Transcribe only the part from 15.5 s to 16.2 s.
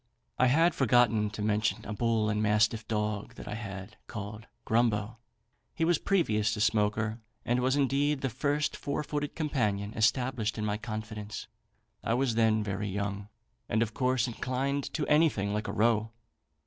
like a row.